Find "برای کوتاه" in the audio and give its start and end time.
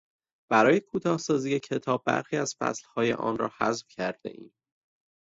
0.51-1.17